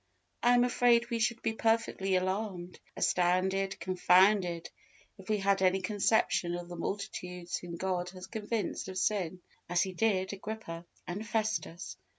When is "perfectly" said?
1.53-2.15